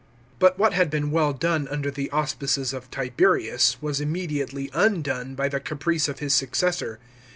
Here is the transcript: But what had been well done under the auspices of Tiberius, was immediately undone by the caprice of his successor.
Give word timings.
But 0.39 0.57
what 0.57 0.73
had 0.73 0.89
been 0.89 1.11
well 1.11 1.31
done 1.31 1.67
under 1.67 1.91
the 1.91 2.09
auspices 2.09 2.73
of 2.73 2.89
Tiberius, 2.89 3.79
was 3.83 4.01
immediately 4.01 4.71
undone 4.73 5.35
by 5.35 5.47
the 5.47 5.59
caprice 5.59 6.07
of 6.07 6.17
his 6.17 6.33
successor. 6.33 6.97